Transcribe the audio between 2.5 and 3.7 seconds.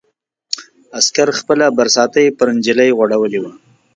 نجلۍ غوړولې وه.